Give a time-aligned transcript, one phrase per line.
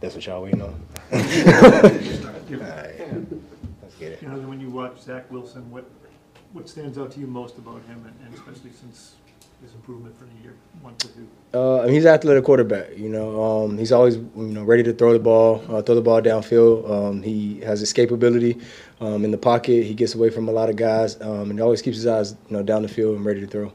[0.00, 0.68] That's what y'all waiting on.
[1.12, 1.18] All
[2.48, 2.94] You right,
[3.82, 4.22] let's get it.
[4.22, 5.84] You know, when you watch Zach Wilson, what,
[6.52, 9.14] what stands out to you most about him, and and especially since
[9.62, 11.28] his improvement for the year one to two?
[11.52, 12.96] Uh, he's an athletic quarterback.
[12.96, 16.00] You know, um, he's always you know ready to throw the ball, uh, throw the
[16.00, 16.90] ball downfield.
[16.90, 18.60] Um, he has escapability
[19.00, 19.84] um, in the pocket.
[19.84, 22.32] He gets away from a lot of guys, um, and he always keeps his eyes
[22.48, 23.72] you know down the field and ready to throw.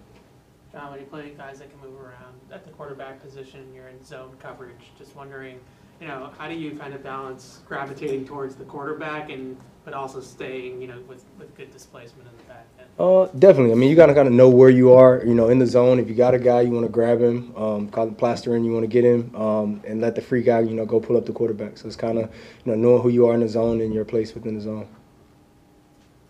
[0.73, 4.03] John, when you play guys that can move around at the quarterback position, you're in
[4.03, 4.91] zone coverage.
[4.97, 5.59] Just wondering,
[6.01, 10.19] you know, how do you kind of balance gravitating towards the quarterback and but also
[10.19, 12.87] staying, you know, with, with good displacement in the back end?
[12.97, 13.71] Uh, definitely.
[13.71, 15.21] I mean, you gotta kind of know where you are.
[15.23, 15.99] You know, in the zone.
[15.99, 18.63] If you got a guy, you want to grab him, um, call him plaster in.
[18.63, 21.17] You want to get him, um, and let the free guy, you know, go pull
[21.17, 21.77] up the quarterback.
[21.77, 22.33] So it's kind of,
[22.65, 24.87] you know, knowing who you are in the zone and your place within the zone.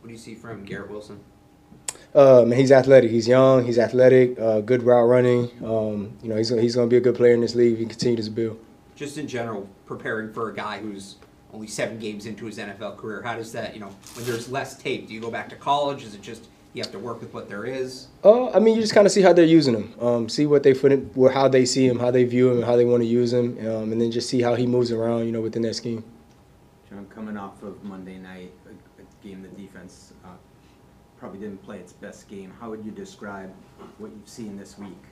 [0.01, 1.19] What do you see from Garrett Wilson?
[2.13, 3.09] Uh, he's athletic.
[3.09, 3.65] He's young.
[3.65, 4.37] He's athletic.
[4.39, 5.49] Uh, good route running.
[5.63, 7.73] Um, you know, he's he's gonna be a good player in this league.
[7.73, 8.59] If he continues to build.
[8.95, 11.15] Just in general, preparing for a guy who's
[11.53, 14.77] only seven games into his NFL career, how does that, you know, when there's less
[14.77, 16.03] tape, do you go back to college?
[16.03, 18.07] Is it just you have to work with what there is?
[18.23, 19.93] Uh, I mean, you just kind of see how they're using him.
[19.99, 22.65] Um, see what they put in, how they see him, how they view him, and
[22.65, 25.25] how they want to use him, um, and then just see how he moves around.
[25.25, 26.03] You know, within that scheme.
[26.89, 30.29] John, coming off of Monday night, a, a game the defense uh,
[31.17, 32.53] probably didn't play its best game.
[32.59, 33.53] How would you describe
[33.97, 35.03] what you've seen this week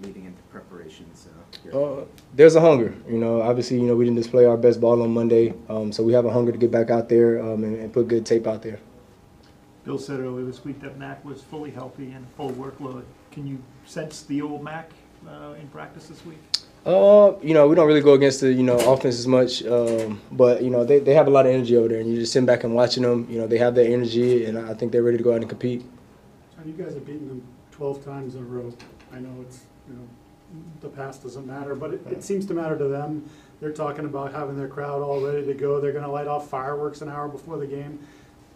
[0.00, 1.28] leading into preparations?
[1.72, 1.78] Uh.
[1.78, 2.04] Uh,
[2.34, 2.94] there's a hunger.
[3.08, 6.02] You know, obviously, you know, we didn't display our best ball on Monday, um, so
[6.02, 8.46] we have a hunger to get back out there um, and, and put good tape
[8.46, 8.78] out there.
[9.84, 13.02] Bill said earlier this week that Mac was fully healthy and full workload.
[13.32, 14.90] Can you sense the old Mac
[15.28, 16.38] uh, in practice this week?
[16.84, 20.20] Uh, you know, we don't really go against the you know offense as much, um,
[20.32, 22.32] but you know they, they have a lot of energy over there, and you just
[22.32, 23.26] sit back and watching them.
[23.30, 25.48] You know, they have that energy, and I think they're ready to go out and
[25.48, 25.84] compete.
[26.56, 28.72] John, you guys have beaten them twelve times in a row.
[29.12, 30.08] I know it's, you know,
[30.80, 33.28] the past doesn't matter, but it, it seems to matter to them.
[33.60, 35.80] They're talking about having their crowd all ready to go.
[35.80, 37.98] They're gonna light off fireworks an hour before the game.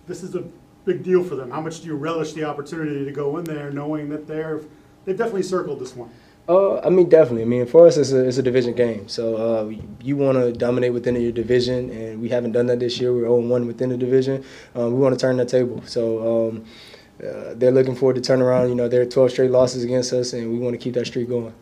[0.07, 0.45] This is a
[0.85, 1.51] big deal for them.
[1.51, 4.63] How much do you relish the opportunity to go in there knowing that they're,
[5.05, 6.11] they've definitely circled this one?
[6.49, 7.43] Uh, I mean, definitely.
[7.43, 9.09] I mean, for us, it's a, it's a division game.
[9.09, 13.01] So uh, you want to dominate within your division, and we haven't done that this
[13.01, 13.13] year.
[13.13, 14.45] We're 0-1 within the division.
[14.77, 15.83] Um, we want to turn the table.
[15.87, 16.65] So um,
[17.21, 18.69] uh, they're looking forward to turn around.
[18.69, 21.29] You know, they're 12 straight losses against us, and we want to keep that streak
[21.29, 21.55] going.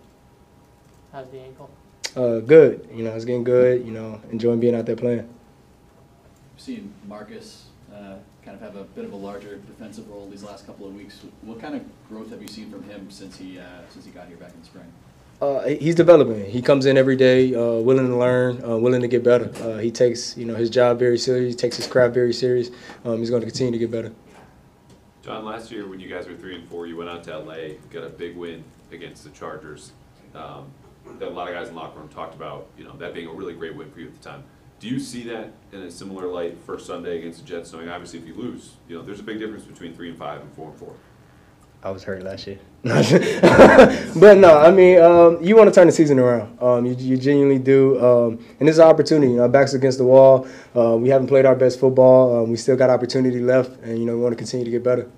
[1.12, 1.70] How's the ankle?
[2.16, 2.88] Uh, good.
[2.92, 3.84] You know, it's getting good.
[3.84, 5.28] You know, enjoying being out there playing.
[6.54, 10.42] We've seen Marcus uh, kind of have a bit of a larger defensive role these
[10.42, 11.20] last couple of weeks.
[11.42, 14.28] What kind of growth have you seen from him since he uh, since he got
[14.28, 14.92] here back in the spring?
[15.40, 16.44] Uh, he's developing.
[16.48, 19.50] He comes in every day, uh, willing to learn, uh, willing to get better.
[19.62, 21.54] Uh, he takes, you know, his job very serious.
[21.54, 22.70] He takes his craft very serious.
[23.04, 24.12] Um, he's going to continue to get better.
[25.24, 27.76] John, last year when you guys were three and four, you went out to LA,
[27.90, 28.62] got a big win
[28.92, 29.92] against the Chargers.
[30.34, 30.70] Um,
[31.18, 33.28] that a lot of guys in the locker room talked about, you know, that being
[33.28, 34.44] a really great win for you at the time.
[34.80, 38.18] Do you see that in a similar light first Sunday against the Jets, knowing obviously
[38.18, 40.68] if you lose, you know, there's a big difference between three and five and four
[40.68, 40.94] and four.
[41.84, 42.58] I was hurt last year.
[42.82, 46.58] but no, I mean, um, you want to turn the season around.
[46.60, 48.02] Um, you, you genuinely do.
[48.02, 49.32] Um, and this is an opportunity.
[49.32, 50.48] You know, backs against the wall.
[50.74, 52.42] Uh, we haven't played our best football.
[52.42, 53.78] Um, we still got opportunity left.
[53.82, 55.10] And, you know, we want to continue to get better.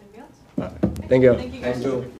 [0.00, 0.72] Anything else?
[1.08, 1.34] Thank you.
[1.34, 2.10] Thank you guys.